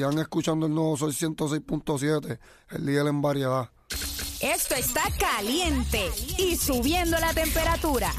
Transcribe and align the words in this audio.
Sigan 0.00 0.18
escuchando 0.18 0.64
el 0.64 0.74
nuevo 0.74 0.96
Sol 0.96 1.12
106.7, 1.12 2.38
el 2.70 2.86
líder 2.86 3.06
en 3.08 3.20
variedad. 3.20 3.68
Esto 4.40 4.74
está 4.74 5.02
caliente 5.18 6.10
y 6.38 6.56
subiendo 6.56 7.18
la 7.20 7.34
temperatura. 7.34 8.10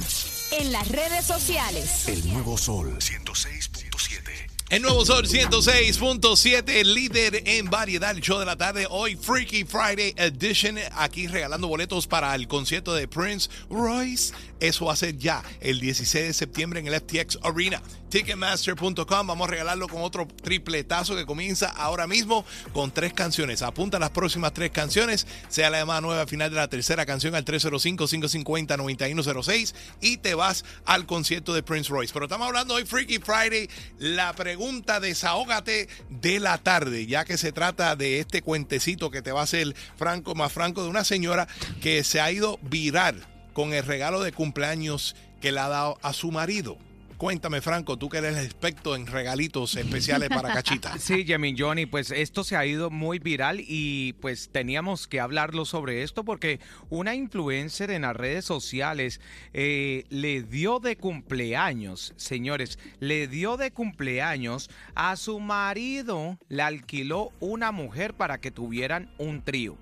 En 0.51 0.71
las 0.71 0.87
redes 0.89 1.25
sociales. 1.25 2.07
El 2.07 2.33
nuevo 2.33 2.55
Sol 2.55 2.99
106.7. 2.99 4.51
El 4.69 4.83
nuevo 4.83 5.03
Sol 5.03 5.27
106.7, 5.27 6.85
líder 6.85 7.41
en 7.47 7.69
variedad, 7.71 8.11
el 8.11 8.21
show 8.21 8.37
de 8.37 8.45
la 8.45 8.55
tarde. 8.55 8.85
Hoy, 8.87 9.15
Freaky 9.15 9.63
Friday 9.63 10.13
Edition. 10.17 10.77
Aquí 10.93 11.25
regalando 11.25 11.67
boletos 11.67 12.05
para 12.05 12.35
el 12.35 12.47
concierto 12.47 12.93
de 12.93 13.07
Prince 13.07 13.49
Royce. 13.71 14.35
Eso 14.59 14.85
va 14.85 14.93
a 14.93 14.95
ser 14.95 15.17
ya 15.17 15.43
el 15.59 15.79
16 15.79 16.27
de 16.27 16.33
septiembre 16.33 16.79
en 16.79 16.87
el 16.87 17.01
FTX 17.01 17.39
Arena. 17.41 17.81
Ticketmaster.com. 18.11 19.25
Vamos 19.25 19.47
a 19.47 19.51
regalarlo 19.51 19.87
con 19.87 20.03
otro 20.03 20.27
tripletazo 20.27 21.15
que 21.15 21.25
comienza 21.25 21.69
ahora 21.69 22.05
mismo 22.07 22.43
con 22.73 22.91
tres 22.91 23.13
canciones. 23.13 23.61
Apunta 23.61 23.99
las 23.99 24.09
próximas 24.09 24.51
tres 24.53 24.71
canciones. 24.71 25.25
Sea 25.47 25.69
la 25.69 25.79
llamada 25.79 26.01
nueva 26.01 26.19
al 26.21 26.27
final 26.27 26.49
de 26.49 26.57
la 26.57 26.67
tercera 26.67 27.05
canción 27.05 27.35
al 27.35 27.45
305-550-9106 27.45 29.73
y 30.01 30.17
te 30.17 30.35
vas 30.35 30.65
al 30.85 31.05
concierto 31.05 31.53
de 31.53 31.63
Prince 31.63 31.89
Royce. 31.89 32.11
Pero 32.13 32.25
estamos 32.25 32.47
hablando 32.47 32.73
hoy, 32.73 32.83
Freaky 32.85 33.19
Friday. 33.19 33.69
La 33.97 34.33
pregunta 34.33 34.99
desahógate 34.99 35.87
de 36.09 36.41
la 36.41 36.57
tarde, 36.57 37.07
ya 37.07 37.23
que 37.23 37.37
se 37.37 37.53
trata 37.53 37.95
de 37.95 38.19
este 38.19 38.41
cuentecito 38.41 39.09
que 39.09 39.21
te 39.21 39.31
va 39.31 39.39
a 39.39 39.45
hacer 39.45 39.73
Franco 39.95 40.35
más 40.35 40.51
Franco 40.51 40.83
de 40.83 40.89
una 40.89 41.05
señora 41.05 41.47
que 41.81 42.03
se 42.03 42.19
ha 42.19 42.29
ido 42.29 42.59
viral 42.61 43.25
con 43.53 43.73
el 43.73 43.85
regalo 43.85 44.21
de 44.21 44.33
cumpleaños 44.33 45.15
que 45.39 45.53
le 45.53 45.61
ha 45.61 45.69
dado 45.69 45.97
a 46.01 46.11
su 46.11 46.29
marido. 46.31 46.77
Cuéntame, 47.21 47.61
Franco, 47.61 47.97
tú 47.97 48.09
que 48.09 48.17
eres 48.17 48.35
el 48.35 48.45
experto 48.45 48.95
en 48.95 49.05
regalitos 49.05 49.75
especiales 49.75 50.29
para 50.29 50.51
Cachita. 50.55 50.93
Sí, 50.97 51.23
Jimmy 51.23 51.53
Johnny, 51.55 51.85
pues 51.85 52.09
esto 52.09 52.43
se 52.43 52.55
ha 52.55 52.65
ido 52.65 52.89
muy 52.89 53.19
viral 53.19 53.59
y 53.59 54.13
pues 54.13 54.49
teníamos 54.51 55.05
que 55.07 55.19
hablarlo 55.19 55.65
sobre 55.65 56.01
esto 56.01 56.25
porque 56.25 56.59
una 56.89 57.13
influencer 57.13 57.91
en 57.91 58.01
las 58.01 58.15
redes 58.15 58.43
sociales 58.43 59.21
eh, 59.53 60.05
le 60.09 60.41
dio 60.41 60.79
de 60.79 60.97
cumpleaños, 60.97 62.15
señores, 62.17 62.79
le 62.99 63.27
dio 63.27 63.55
de 63.55 63.69
cumpleaños 63.69 64.71
a 64.95 65.15
su 65.15 65.39
marido, 65.39 66.39
le 66.49 66.63
alquiló 66.63 67.33
una 67.39 67.71
mujer 67.71 68.15
para 68.15 68.39
que 68.39 68.49
tuvieran 68.49 69.13
un 69.19 69.43
trío. 69.43 69.77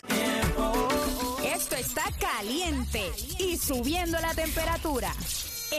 caliente 2.41 3.11
y 3.37 3.55
subiendo 3.55 4.19
la 4.19 4.33
temperatura. 4.33 5.13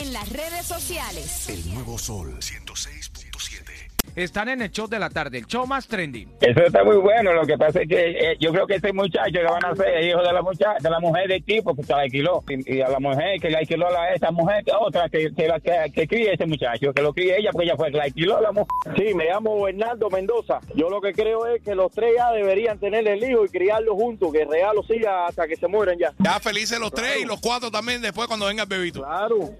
En 0.00 0.12
las 0.12 0.28
redes 0.28 0.64
sociales. 0.64 1.48
El 1.48 1.74
nuevo 1.74 1.98
Sol 1.98 2.38
106.7. 2.38 3.91
Están 4.14 4.48
en 4.50 4.60
el 4.62 4.70
show 4.70 4.86
de 4.88 4.98
la 4.98 5.08
tarde, 5.08 5.38
el 5.38 5.46
show 5.46 5.66
más 5.66 5.86
trending. 5.88 6.28
Eso 6.40 6.60
está 6.60 6.84
muy 6.84 6.96
bueno. 6.96 7.32
Lo 7.32 7.46
que 7.46 7.56
pasa 7.56 7.80
es 7.82 7.88
que 7.88 8.10
eh, 8.10 8.36
yo 8.40 8.52
creo 8.52 8.66
que 8.66 8.74
ese 8.74 8.92
muchacho 8.92 9.32
que 9.32 9.42
van 9.42 9.64
a 9.64 9.74
ser 9.74 10.04
hijo 10.04 10.20
de 10.22 10.32
la 10.32 10.42
muchacha, 10.42 10.74
de 10.80 10.90
la 10.90 11.00
mujer 11.00 11.28
del 11.28 11.42
tipo 11.44 11.74
que 11.74 11.82
se 11.82 11.92
la 11.92 12.00
alquiló. 12.02 12.44
Y, 12.48 12.76
y 12.76 12.80
a 12.82 12.88
la 12.88 13.00
mujer 13.00 13.40
que 13.40 13.48
le 13.48 13.56
alquiló 13.56 13.88
a 13.88 13.90
la- 13.90 14.12
esa 14.14 14.30
mujer, 14.30 14.64
que 14.64 14.72
otra 14.78 15.08
que, 15.08 15.32
que, 15.34 15.48
la- 15.48 15.60
que, 15.60 15.90
que 15.94 16.06
críe 16.06 16.32
ese 16.34 16.44
muchacho, 16.46 16.92
que 16.92 17.02
lo 17.02 17.12
críe 17.14 17.38
ella 17.38 17.50
porque 17.52 17.66
ella 17.66 17.76
fue 17.76 17.90
que 17.90 17.96
la 17.96 18.04
alquiló 18.04 18.36
a 18.36 18.40
la 18.42 18.52
mujer. 18.52 18.66
Sí, 18.96 19.14
me 19.14 19.24
llamo 19.24 19.62
Bernardo 19.62 20.10
Mendoza. 20.10 20.60
Yo 20.74 20.90
lo 20.90 21.00
que 21.00 21.12
creo 21.12 21.46
es 21.46 21.62
que 21.62 21.74
los 21.74 21.90
tres 21.92 22.12
ya 22.16 22.30
deberían 22.32 22.78
tener 22.78 23.06
el 23.08 23.22
hijo 23.24 23.44
y 23.44 23.48
criarlo 23.48 23.94
juntos, 23.94 24.30
que 24.32 24.44
regalo 24.44 24.82
siga 24.82 25.26
hasta 25.26 25.46
que 25.48 25.56
se 25.56 25.68
mueran 25.68 25.98
ya. 25.98 26.12
ya 26.18 26.38
felices 26.40 26.78
los 26.78 26.92
tres 26.92 27.18
y 27.22 27.24
los 27.24 27.40
cuatro 27.40 27.70
también 27.70 28.02
después 28.02 28.26
cuando 28.28 28.46
venga 28.46 28.64
el 28.64 28.68
bebito. 28.68 29.00
Claro, 29.02 29.50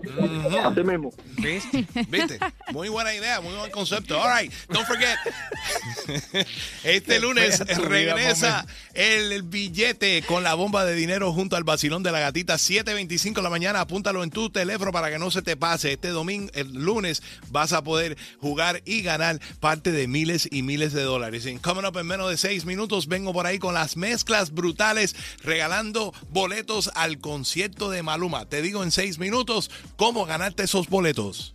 así 0.65 0.83
mismo. 0.85 1.11
¿Viste? 1.39 1.87
¿Viste? 2.09 2.39
Muy 2.73 2.89
buena 2.89 3.15
idea, 3.15 3.41
muy 3.41 3.55
buen 3.55 3.71
concepto. 3.71 4.21
All 4.21 4.29
right, 4.41 4.42
don't 4.69 4.87
forget. 4.87 5.19
Este 6.85 7.21
lunes 7.21 7.61
regresa 7.61 8.67
el 8.95 9.43
billete 9.43 10.23
con 10.23 10.43
la 10.43 10.55
bomba 10.55 10.85
de 10.85 10.95
dinero 10.95 11.33
junto 11.33 11.57
al 11.57 11.65
vacilón 11.65 12.03
de 12.03 12.13
la 12.13 12.21
gatita. 12.21 12.55
7.25 12.55 13.35
de 13.35 13.43
la 13.43 13.51
mañana, 13.51 13.81
apúntalo 13.81 14.23
en 14.25 14.31
tu 14.31 14.51
teléfono 14.51 14.93
para 14.93 15.11
que 15.11 15.19
no 15.19 15.31
se 15.31 15.43
te 15.43 15.57
pase. 15.57 15.93
Este 15.93 16.09
domingo, 16.09 16.51
el 16.55 16.73
lunes, 16.73 17.23
vas 17.49 17.73
a 17.73 17.83
poder 17.83 18.17
jugar 18.41 18.83
y 18.85 19.03
ganar 19.03 19.41
parte 19.61 19.93
de 19.93 20.07
miles 20.09 20.49
y 20.51 20.63
miles 20.63 20.93
de 20.93 21.03
dólares. 21.03 21.47
En 21.47 21.59
Coming 21.59 21.85
Up 21.85 21.99
en 21.99 22.07
menos 22.07 22.31
de 22.31 22.37
seis 22.37 22.65
minutos, 22.65 23.07
vengo 23.07 23.33
por 23.33 23.47
ahí 23.47 23.59
con 23.59 23.75
las 23.75 23.97
mezclas 23.97 24.53
brutales, 24.53 25.15
regalando 25.43 26.13
boletos 26.31 26.91
al 26.95 27.19
concierto 27.19 27.91
de 27.91 28.03
Maluma. 28.03 28.47
Te 28.47 28.63
digo 28.63 28.83
en 28.83 28.91
seis 28.91 29.19
minutos 29.19 29.71
cómo 29.97 30.27
ganarte 30.27 30.65
esos 30.65 30.89
boletos. 30.89 31.55